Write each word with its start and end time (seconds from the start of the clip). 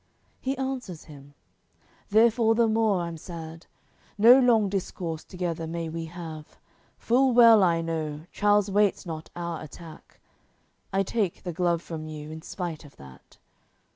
He 0.39 0.57
answers 0.57 1.03
him: 1.03 1.35
"Therefore 2.09 2.55
the 2.55 2.67
more 2.67 3.01
I'm 3.01 3.17
sad. 3.17 3.67
No 4.17 4.39
long 4.39 4.67
discourse 4.67 5.23
together 5.23 5.67
may 5.67 5.89
we 5.89 6.05
have; 6.05 6.57
Full 6.97 7.31
well 7.33 7.61
I 7.61 7.81
know, 7.81 8.21
Charles 8.31 8.71
waits 8.71 9.05
not 9.05 9.29
our 9.35 9.61
attack, 9.61 10.19
I 10.91 11.03
take 11.03 11.43
the 11.43 11.53
glove 11.53 11.83
from 11.83 12.07
you, 12.07 12.31
in 12.31 12.41
spite 12.41 12.83
of 12.83 12.95
that." 12.95 13.37